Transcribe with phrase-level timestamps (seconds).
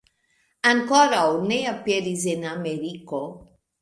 [0.69, 3.21] Ankoraŭ ne aperis en Ameriko.